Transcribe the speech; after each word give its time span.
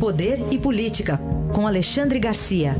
Poder 0.00 0.38
e 0.50 0.58
Política, 0.58 1.18
com 1.54 1.66
Alexandre 1.66 2.18
Garcia. 2.18 2.70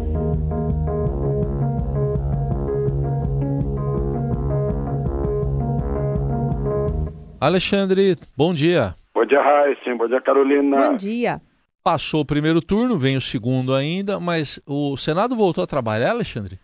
Alexandre, 7.39 8.17
bom 8.35 8.55
dia. 8.55 8.95
Bom 9.15 9.27
dia, 9.27 9.43
Raíssa. 9.43 9.95
Bom 9.97 10.09
dia, 10.09 10.21
Carolina. 10.23 10.89
Bom 10.89 10.97
dia. 10.97 11.43
Passou 11.85 12.23
o 12.23 12.25
primeiro 12.25 12.63
turno, 12.63 12.99
vem 12.99 13.19
o 13.19 13.21
segundo 13.21 13.75
ainda, 13.75 14.19
mas 14.19 14.59
o 14.67 14.97
Senado 14.97 15.37
voltou 15.37 15.63
a 15.63 15.67
trabalhar, 15.67 16.13
Alexandre? 16.13 16.59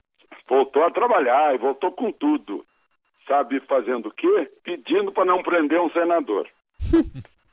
Voltou 0.49 0.85
a 0.85 0.91
trabalhar 0.91 1.55
e 1.55 1.59
voltou 1.59 1.93
com 1.93 2.11
tudo. 2.13 2.65
Sabe 3.29 3.61
fazendo 3.69 4.09
o 4.09 4.11
quê? 4.11 4.51
Pedindo 4.65 5.13
para 5.13 5.27
não 5.27 5.43
prender 5.43 5.79
um 5.83 5.91
senador. 5.91 6.49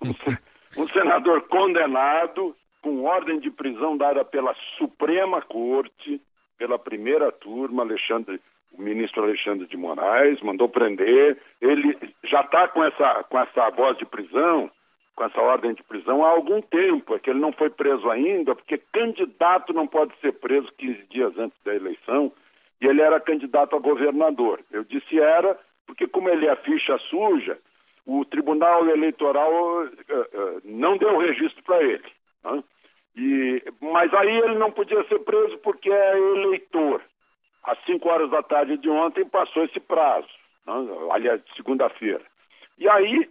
um 0.78 0.88
senador 0.88 1.42
condenado, 1.50 2.56
com 2.84 3.06
ordem 3.06 3.40
de 3.40 3.50
prisão 3.50 3.98
dada 3.98 4.24
pela 4.26 4.54
Suprema 4.78 5.42
Corte, 5.42 6.22
pela 6.58 6.78
primeira 6.78 7.32
turma, 7.32 7.82
Alexandre, 7.82 8.40
o 8.74 8.82
ministro 8.82 9.24
Alexandre 9.24 9.66
de 9.66 9.78
Moraes, 9.78 10.42
mandou 10.42 10.68
prender. 10.68 11.38
Ele 11.62 11.98
já 12.26 12.42
está 12.42 12.68
com 12.68 12.84
essa, 12.84 13.24
com 13.24 13.40
essa 13.40 13.70
voz 13.72 13.98
de 13.98 14.06
prisão, 14.06 14.70
com 15.16 15.24
essa 15.24 15.42
ordem 15.42 15.74
de 15.74 15.84
prisão 15.84 16.26
há 16.26 16.30
algum 16.30 16.62
tempo. 16.62 17.16
É 17.16 17.20
que 17.20 17.30
ele 17.30 17.40
não 17.40 17.54
foi 17.54 17.70
preso 17.70 18.10
ainda, 18.10 18.54
porque 18.54 18.78
candidato 18.92 19.74
não 19.74 19.88
pode 19.88 20.14
ser 20.20 20.34
preso 20.34 20.70
15 20.78 21.04
dias 21.10 21.38
antes 21.38 21.58
da 21.64 21.74
eleição, 21.74 22.32
e 22.82 22.86
ele 22.86 23.02
era 23.02 23.20
candidato 23.20 23.76
a 23.76 23.80
governador. 23.80 24.60
Eu 24.72 24.84
disse 24.84 25.18
era, 25.18 25.58
porque 25.88 26.06
como 26.06 26.30
ele 26.30 26.48
é 26.48 26.56
ficha 26.58 26.98
suja, 27.10 27.58
o 28.06 28.26
Tribunal 28.26 28.90
Eleitoral 28.90 29.52
uh, 29.52 29.86
uh, 29.86 30.62
não 30.66 30.98
deu 30.98 31.18
registro 31.18 31.64
para 31.64 31.82
ele. 31.82 32.04
Né? 32.44 32.64
E, 33.16 33.64
mas 33.80 34.14
aí 34.14 34.38
ele 34.40 34.56
não 34.56 34.72
podia 34.72 35.04
ser 35.08 35.20
preso 35.20 35.58
porque 35.60 35.92
é 35.92 36.18
eleitor. 36.18 37.02
Às 37.64 37.78
5 37.86 38.10
horas 38.10 38.30
da 38.30 38.44
tarde 38.44 38.78
de 38.78 38.90
ontem 38.90 39.26
passou 39.26 39.64
esse 39.64 39.80
prazo, 39.80 40.28
né? 40.66 40.74
aliás, 41.12 41.42
segunda-feira. 41.56 42.22
E 42.78 42.90
aí 42.90 43.30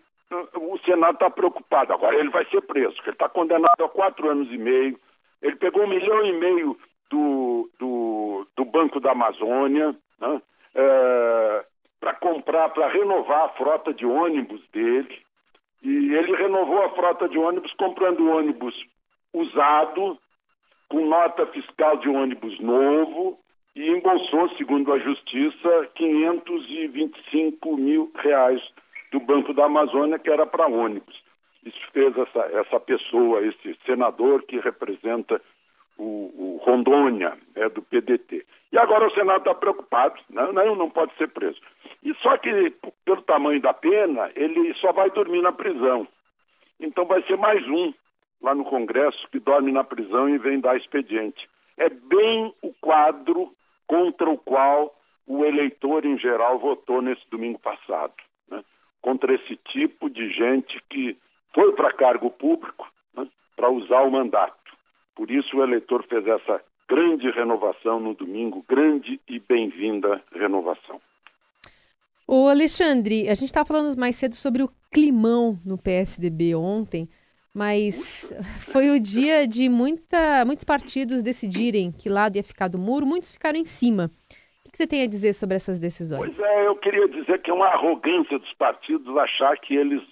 o 0.55 0.79
Senado 0.79 1.15
está 1.15 1.29
preocupado. 1.29 1.93
Agora 1.93 2.17
ele 2.17 2.31
vai 2.31 2.45
ser 2.47 2.63
preso, 2.63 2.95
porque 2.95 3.11
ele 3.11 3.17
está 3.17 3.29
condenado 3.29 3.85
a 3.85 3.89
quatro 3.89 4.29
anos 4.31 4.51
e 4.51 4.57
meio. 4.57 4.99
Ele 5.43 5.57
pegou 5.57 5.85
um 5.85 5.89
milhão 5.89 6.25
e 6.25 6.33
meio 6.33 6.79
do, 7.11 7.71
do, 7.79 8.47
do 8.57 8.65
Banco 8.65 9.01
da 9.01 9.13
Amazônia, 9.13 9.95
né? 10.21 10.43
é, 10.75 11.65
para 12.01 12.15
comprar, 12.15 12.69
para 12.71 12.89
renovar 12.89 13.45
a 13.45 13.49
frota 13.51 13.93
de 13.93 14.07
ônibus 14.07 14.63
dele. 14.73 15.21
E 15.83 16.15
ele 16.15 16.37
renovou 16.37 16.83
a 16.83 16.91
frota 16.91 17.29
de 17.29 17.37
ônibus 17.39 17.73
comprando 17.75 18.31
ônibus 18.31 18.75
usado, 19.33 20.19
com 20.89 21.07
nota 21.07 21.47
fiscal 21.47 21.97
de 21.97 22.09
ônibus 22.09 22.59
novo, 22.61 23.39
e 23.75 23.89
embolsou, 23.89 24.51
segundo 24.57 24.93
a 24.93 24.99
Justiça, 24.99 25.89
525 25.95 27.77
mil 27.77 28.13
reais 28.17 28.61
do 29.11 29.21
Banco 29.21 29.55
da 29.55 29.65
Amazônia, 29.65 30.19
que 30.19 30.31
era 30.31 30.47
para 30.47 30.67
ônibus. 30.67 31.23
Isso 31.65 31.81
fez 31.93 32.17
essa, 32.17 32.41
essa 32.59 32.81
pessoa, 32.81 33.41
esse 33.47 33.79
senador 33.87 34.43
que 34.43 34.59
representa 34.59 35.41
o, 35.97 36.33
o 36.37 36.61
Rondônia, 36.65 37.39
é 37.55 37.69
do 37.69 37.81
PDT. 37.83 38.45
E 38.73 38.79
agora 38.79 39.07
o 39.07 39.13
Senado 39.13 39.39
está 39.39 39.55
preocupado, 39.55 40.19
não, 40.31 40.53
não, 40.53 40.75
não 40.75 40.91
pode 40.91 41.15
ser 41.17 41.29
preso. 41.29 41.61
E 42.03 42.13
só 42.17 42.37
que, 42.37 42.75
pelo 43.05 43.23
tamanho 43.23 43.61
da 43.61 43.73
pena, 43.73 44.31
ele 44.35 44.75
só 44.75 44.93
vai 44.93 45.11
dormir 45.11 45.43
na 45.43 45.53
prisão. 45.53 46.07
Então 46.81 47.05
vai 47.05 47.23
ser 47.23 47.37
mais 47.37 47.65
um 47.69 47.93
lá 48.43 48.55
no 48.55 48.65
Congresso 48.65 49.29
que 49.31 49.39
dorme 49.39 49.73
na 49.73 49.85
prisão 49.85 50.29
e 50.29 50.39
vem 50.39 50.61
dar 50.61 50.77
expediente. 50.77 51.49
É 51.77 51.89
bem 51.89 52.53
o 52.61 52.73
quadro 52.81 53.53
contra 53.87 54.29
o 54.29 54.37
qual 54.37 54.95
o 55.27 55.45
eleitor 55.45 56.05
em 56.05 56.19
geral 56.19 56.59
votou 56.59 57.01
nesse 57.01 57.23
domingo 57.31 57.59
passado. 57.59 58.15
Né? 58.51 58.63
Contra 59.01 59.35
esse 59.35 59.57
tipo 59.57 60.11
de 60.11 60.31
gente 60.33 60.83
que 60.91 61.17
foi 61.55 61.73
para 61.73 61.93
cargo 61.93 62.31
público 62.31 62.91
né? 63.15 63.27
para 63.57 63.71
usar 63.71 64.03
o 64.03 64.11
mandato. 64.11 64.57
Por 65.15 65.31
isso 65.31 65.57
o 65.57 65.63
eleitor 65.63 66.05
fez 66.09 66.27
essa 66.27 66.61
grande 66.89 67.31
renovação 67.31 68.01
no 68.01 68.15
domingo, 68.15 68.65
grande 68.69 69.21
e 69.29 69.39
bem-vinda 69.39 70.23
renovação. 70.35 71.01
O 72.27 72.49
Alexandre, 72.49 73.29
a 73.29 73.35
gente 73.35 73.49
estava 73.49 73.67
falando 73.67 73.99
mais 73.99 74.17
cedo 74.17 74.35
sobre 74.35 74.63
o 74.63 74.71
climão 74.91 75.59
no 75.65 75.77
PSDB 75.77 76.55
ontem, 76.55 77.09
mas 77.55 78.33
foi 78.73 78.91
o 78.91 79.01
dia 79.01 79.47
de 79.47 79.69
muita, 79.69 80.45
muitos 80.45 80.65
partidos 80.65 81.23
decidirem 81.23 81.93
que 81.93 82.09
lado 82.09 82.37
ia 82.37 82.43
ficar 82.43 82.69
do 82.69 82.79
muro, 82.79 83.07
muitos 83.07 83.33
ficaram 83.33 83.59
em 83.59 83.65
cima. 83.65 84.11
O 84.67 84.71
que 84.71 84.79
você 84.79 84.87
tem 84.87 85.03
a 85.03 85.07
dizer 85.07 85.35
sobre 85.35 85.57
essas 85.57 85.79
decisões? 85.79 86.37
Pois 86.37 86.41
é, 86.41 86.67
eu 86.67 86.75
queria 86.77 87.07
dizer 87.09 87.43
que 87.43 87.51
é 87.51 87.55
uma 87.55 87.69
arrogância 87.69 88.39
dos 88.39 88.53
partidos 88.55 89.17
achar 89.19 89.57
que 89.59 89.77
eles 89.77 90.03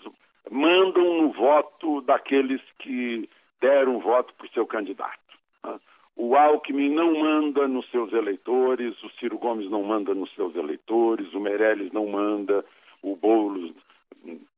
mandam 0.51 1.23
no 1.23 1.33
voto 1.33 2.03
daqueles 2.03 2.61
que 2.79 3.29
deram 3.61 4.01
voto 4.01 4.35
para 4.35 4.47
o 4.47 4.51
seu 4.51 4.67
candidato. 4.67 5.19
Né? 5.65 5.81
O 6.17 6.37
Alckmin 6.37 6.91
não 6.91 7.19
manda 7.19 7.67
nos 7.67 7.91
seus 7.91 8.13
eleitores, 8.13 9.03
o 9.03 9.11
Ciro 9.19 9.39
Gomes 9.39 9.71
não 9.71 9.83
manda 9.83 10.13
nos 10.13 10.31
seus 10.35 10.55
eleitores, 10.55 11.33
o 11.33 11.41
Meirelles 11.41 11.93
não 11.93 12.07
manda, 12.07 12.63
o 13.03 13.17
Boulos 13.17 13.73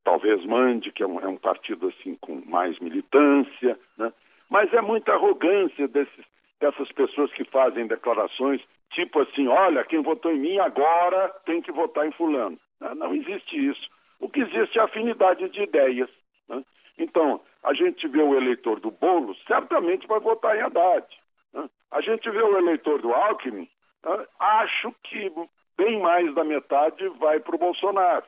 talvez 0.04 0.44
mande, 0.44 0.92
que 0.92 1.02
é 1.02 1.06
um, 1.06 1.20
é 1.20 1.28
um 1.28 1.36
partido 1.36 1.88
assim 1.88 2.16
com 2.20 2.42
mais 2.46 2.78
militância, 2.78 3.78
né? 3.96 4.12
mas 4.50 4.72
é 4.72 4.80
muita 4.80 5.12
arrogância 5.12 5.88
desses, 5.88 6.24
dessas 6.60 6.90
pessoas 6.92 7.32
que 7.32 7.44
fazem 7.44 7.86
declarações 7.86 8.60
tipo 8.92 9.20
assim, 9.20 9.48
olha, 9.48 9.84
quem 9.84 10.02
votou 10.02 10.32
em 10.32 10.38
mim 10.38 10.58
agora 10.58 11.28
tem 11.44 11.60
que 11.60 11.72
votar 11.72 12.06
em 12.06 12.12
fulano. 12.12 12.58
Não, 12.80 13.14
existe 13.14 13.56
isso. 13.56 13.88
O 14.20 14.28
que 14.28 14.41
existe 14.41 14.78
é 14.78 14.82
afinidade 14.82 15.48
de 15.48 15.62
ideias. 15.62 16.10
Né? 16.48 16.62
Então, 16.98 17.41
a 17.62 17.72
gente 17.74 18.06
vê 18.08 18.22
o 18.22 18.36
eleitor 18.36 18.80
do 18.80 18.91
Boulos, 18.91 19.42
certamente 19.46 20.06
vai 20.06 20.20
votar 20.20 20.56
em 20.56 20.62
Haddad. 20.62 21.06
Né? 21.52 21.68
A 21.91 22.00
gente 22.00 22.28
vê 22.30 22.42
o 22.42 22.58
eleitor 22.58 23.00
do 23.00 23.12
Alckmin, 23.12 23.68
né? 24.04 24.26
acho 24.38 24.94
que 25.04 25.32
bem 25.76 26.00
mais 26.00 26.32
da 26.34 26.44
metade 26.44 27.08
vai 27.18 27.41
para 27.41 27.54
o 27.54 27.58
Bolsonaro. 27.58 28.24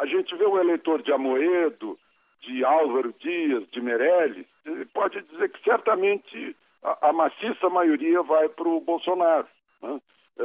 A 0.00 0.06
gente 0.06 0.34
vê 0.34 0.46
o 0.46 0.58
eleitor 0.58 1.02
de 1.02 1.12
Amoedo, 1.12 1.98
de 2.40 2.64
Álvaro 2.64 3.14
Dias, 3.20 3.68
de 3.70 3.82
Meirelles, 3.82 4.46
pode 4.94 5.20
dizer 5.20 5.50
que 5.50 5.62
certamente 5.62 6.56
a, 6.82 7.10
a 7.10 7.12
maciça 7.12 7.68
maioria 7.68 8.22
vai 8.22 8.48
para 8.48 8.66
o 8.66 8.80
Bolsonaro. 8.80 9.46
Né? 9.82 10.00
É, 10.38 10.42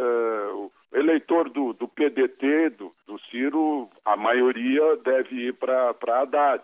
o 0.52 0.72
eleitor 0.94 1.50
do, 1.50 1.72
do 1.72 1.88
PDT, 1.88 2.72
do, 2.72 2.92
do, 3.08 3.18
Ciro, 3.32 3.90
a 4.04 4.18
maioria 4.18 4.98
deve 4.98 5.48
ir 5.48 5.54
para 5.54 5.96
Haddad. 6.06 6.64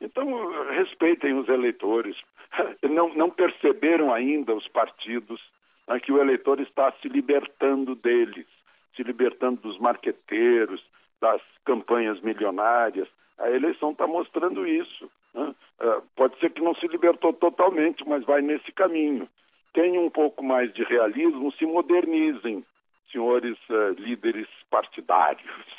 Então, 0.00 0.26
respeitem 0.70 1.34
os 1.34 1.48
eleitores. 1.50 2.16
Não, 2.82 3.14
não 3.14 3.30
perceberam 3.30 4.12
ainda 4.12 4.54
os 4.54 4.68
partidos 4.68 5.40
né, 5.88 5.98
que 6.00 6.12
o 6.12 6.20
eleitor 6.20 6.60
está 6.60 6.92
se 7.00 7.08
libertando 7.08 7.94
deles, 7.94 8.46
se 8.94 9.02
libertando 9.02 9.62
dos 9.62 9.78
marqueteiros, 9.78 10.84
das 11.22 11.40
campanhas 11.64 12.20
milionárias. 12.20 13.08
A 13.38 13.48
eleição 13.48 13.92
está 13.92 14.06
mostrando 14.06 14.66
isso. 14.66 15.08
Né? 15.32 15.54
Uh, 15.80 16.02
pode 16.16 16.38
ser 16.40 16.50
que 16.50 16.60
não 16.60 16.74
se 16.74 16.86
libertou 16.88 17.32
totalmente, 17.32 18.06
mas 18.06 18.24
vai 18.24 18.42
nesse 18.42 18.72
caminho. 18.72 19.28
Tenham 19.72 20.04
um 20.04 20.10
pouco 20.10 20.42
mais 20.42 20.74
de 20.74 20.82
realismo, 20.82 21.52
se 21.52 21.64
modernizem, 21.64 22.64
senhores 23.10 23.56
uh, 23.70 23.94
líderes 23.96 24.48
partidários. 24.68 25.48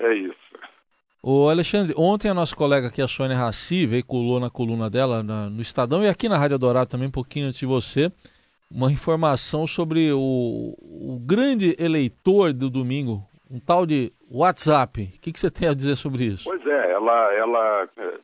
É 0.00 0.14
isso. 0.14 0.54
O 1.20 1.48
Alexandre, 1.48 1.92
ontem 1.96 2.28
a 2.28 2.34
nossa 2.34 2.54
colega 2.54 2.86
aqui, 2.86 3.02
a 3.02 3.08
Sônia 3.08 3.36
Raci, 3.36 3.84
veiculou 3.84 4.38
na 4.38 4.48
coluna 4.48 4.88
dela 4.88 5.24
na, 5.24 5.50
no 5.50 5.60
Estadão 5.60 6.04
e 6.04 6.08
aqui 6.08 6.28
na 6.28 6.38
Rádio 6.38 6.56
Dourado 6.56 6.88
também, 6.88 7.08
um 7.08 7.10
pouquinho 7.10 7.48
antes 7.48 7.58
de 7.58 7.66
você, 7.66 8.12
uma 8.70 8.92
informação 8.92 9.66
sobre 9.66 10.12
o, 10.12 10.76
o 10.80 11.20
grande 11.26 11.74
eleitor 11.80 12.52
do 12.52 12.70
domingo, 12.70 13.27
um 13.50 13.58
tal 13.58 13.86
de 13.86 14.12
WhatsApp. 14.30 15.02
O 15.02 15.20
que, 15.20 15.32
que 15.32 15.40
você 15.40 15.50
tem 15.50 15.68
a 15.68 15.74
dizer 15.74 15.96
sobre 15.96 16.24
isso? 16.24 16.44
Pois 16.44 16.64
é, 16.66 16.92
ela, 16.92 17.34
ela 17.34 17.88
é, 17.96 18.18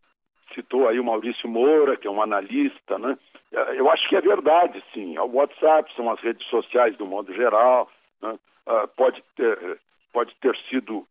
citou 0.54 0.88
aí 0.88 0.98
o 1.00 1.04
Maurício 1.04 1.48
Moura, 1.48 1.96
que 1.96 2.06
é 2.06 2.10
um 2.10 2.22
analista, 2.22 2.98
né? 2.98 3.18
É, 3.52 3.78
eu 3.78 3.90
acho 3.90 4.08
que 4.08 4.16
é 4.16 4.20
verdade, 4.20 4.82
sim. 4.92 5.18
O 5.18 5.36
WhatsApp 5.36 5.92
são 5.94 6.10
as 6.10 6.20
redes 6.20 6.46
sociais 6.48 6.96
do 6.96 7.06
modo 7.06 7.32
geral. 7.32 7.90
Né? 8.20 8.38
Uh, 8.66 8.88
pode, 8.96 9.22
ter, 9.36 9.78
pode 10.12 10.34
ter 10.40 10.56
sido, 10.68 11.06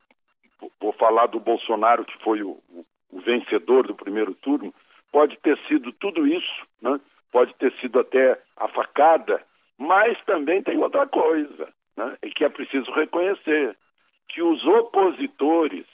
vou 0.80 0.92
falar 0.94 1.28
do 1.28 1.40
Bolsonaro, 1.40 2.06
que 2.06 2.18
foi 2.24 2.44
o, 2.44 2.58
o, 3.12 3.20
vencedor 3.22 3.88
do 3.88 3.96
primeiro 3.96 4.34
turno, 4.34 4.74
pode 5.12 5.38
ter 5.38 5.58
sido 5.68 5.92
tudo 5.94 6.28
isso, 6.28 6.66
né? 6.82 7.00
pode 7.32 7.54
ter 7.56 7.72
sido 7.80 8.00
até 8.00 8.40
a 8.58 8.68
facada, 8.68 9.42
mas 9.78 10.18
também 10.26 10.62
tem 10.62 10.78
outra 10.78 11.08
coisa, 11.08 11.70
né? 11.96 12.18
que 12.36 12.44
é 12.44 12.50
preciso 12.50 12.92
reconhecer 12.92 13.78
que 14.30 14.42
os 14.42 14.66
opositores 14.66 15.86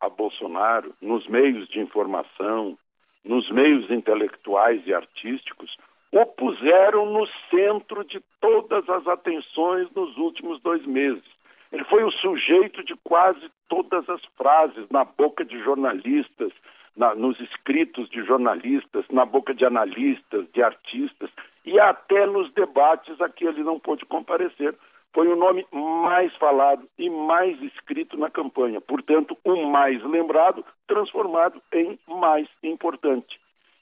a 0.00 0.08
Bolsonaro, 0.08 0.94
nos 1.00 1.26
meios 1.26 1.68
de 1.68 1.80
informação, 1.80 2.78
nos 3.24 3.50
meios 3.50 3.90
intelectuais 3.90 4.80
e 4.86 4.94
artísticos, 4.94 5.76
o 6.12 6.24
puseram 6.24 7.06
no 7.06 7.26
centro 7.50 8.04
de 8.04 8.20
todas 8.40 8.88
as 8.88 9.06
atenções 9.06 9.90
nos 9.94 10.16
últimos 10.16 10.60
dois 10.62 10.84
meses. 10.86 11.24
Ele 11.70 11.84
foi 11.84 12.02
o 12.02 12.10
sujeito 12.10 12.82
de 12.82 12.94
quase 13.04 13.50
todas 13.68 14.08
as 14.08 14.24
frases 14.36 14.88
na 14.90 15.04
boca 15.04 15.44
de 15.44 15.58
jornalistas, 15.62 16.52
na, 16.96 17.14
nos 17.14 17.38
escritos 17.40 18.08
de 18.08 18.24
jornalistas, 18.24 19.04
na 19.10 19.26
boca 19.26 19.52
de 19.52 19.66
analistas, 19.66 20.46
de 20.52 20.62
artistas 20.62 21.30
e 21.64 21.78
até 21.78 22.24
nos 22.26 22.50
debates 22.54 23.20
a 23.20 23.28
que 23.28 23.44
ele 23.44 23.62
não 23.62 23.78
pôde 23.78 24.06
comparecer. 24.06 24.74
Foi 25.12 25.26
o 25.26 25.36
nome 25.36 25.66
mais 25.72 26.34
falado 26.36 26.86
e 26.98 27.08
mais 27.08 27.60
escrito 27.62 28.16
na 28.16 28.30
campanha, 28.30 28.80
portanto, 28.80 29.36
o 29.44 29.66
mais 29.66 30.02
lembrado, 30.04 30.64
transformado 30.86 31.60
em 31.72 31.98
mais 32.06 32.46
importante. 32.62 33.40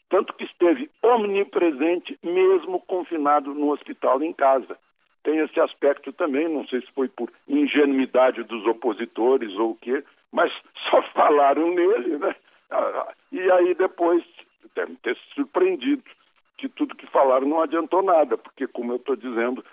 Tanto 0.09 0.33
que 0.35 0.45
esteve 0.45 0.89
omnipresente, 1.03 2.19
mesmo 2.23 2.81
confinado 2.81 3.53
no 3.53 3.73
hospital 3.73 4.23
em 4.23 4.33
casa. 4.33 4.79
Tem 5.25 5.39
esse 5.39 5.59
aspecto 5.59 6.13
também, 6.13 6.49
não 6.49 6.65
sei 6.69 6.81
se 6.81 6.93
foi 6.93 7.09
por 7.09 7.31
ingenuidade 7.49 8.45
dos 8.45 8.65
opositores 8.65 9.53
ou 9.55 9.73
o 9.73 9.75
quê, 9.77 10.05
mas 10.31 10.53
só 10.89 11.03
falaram 11.13 11.75
nele, 11.75 12.19
né? 12.19 12.35
Ah, 12.71 13.13
e 13.33 13.51
aí 13.51 13.75
depois 13.75 14.23
devem 14.75 14.95
ter 14.97 15.17
se 15.17 15.35
surpreendido 15.35 16.05
que 16.57 16.69
tudo 16.69 16.97
que 16.97 17.07
falaram 17.09 17.47
não 17.47 17.61
adiantou 17.61 18.03
nada, 18.03 18.39
porque, 18.39 18.67
como 18.67 18.93
eu 18.93 18.97
estou 18.97 19.17
dizendo, 19.17 19.65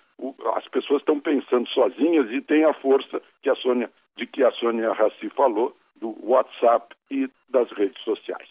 as 0.56 0.68
pessoas 0.70 1.02
estão 1.02 1.20
pensando 1.20 1.68
sozinhas 1.70 2.30
e 2.32 2.42
tem 2.42 2.64
a 2.64 2.74
força 2.74 3.22
que 3.42 3.50
a 3.50 3.56
Sônia, 3.56 3.90
de 4.18 4.26
que 4.26 4.44
a 4.44 4.52
Sônia 4.52 4.94
Raci 4.94 5.30
falou, 5.36 5.76
do 6.00 6.16
WhatsApp 6.24 6.96
e 7.10 7.30
das 7.50 7.70
redes 7.72 8.02
sociais. 8.04 8.50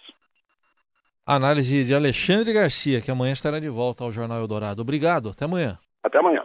Análise 1.27 1.85
de 1.85 1.95
Alexandre 1.95 2.53
Garcia, 2.53 3.01
que 3.01 3.11
amanhã 3.11 3.33
estará 3.33 3.61
de 3.61 3.69
volta 3.69 4.03
ao 4.05 4.11
Jornal 4.11 4.41
Eldorado. 4.41 4.83
Obrigado, 4.83 5.31
até 5.31 5.45
amanhã. 5.45 5.79
Até 6.03 6.19
amanhã. 6.19 6.45